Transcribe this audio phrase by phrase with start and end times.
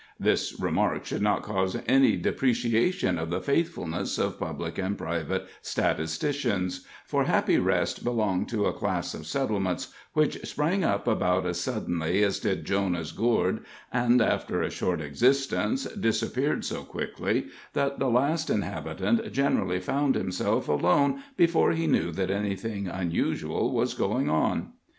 [0.19, 6.87] This remark should not cause any depreciation of the faithfulness of public and private statisticians,
[7.05, 12.23] for Happy Rest belonged to a class of settlements which sprang up about as suddenly
[12.23, 18.49] as did Jonah's Gourd, and, after a short existence, disappeared so quickly that the last
[18.49, 24.69] inhabitant generally found himself alone before he knew that anything unusual was going on.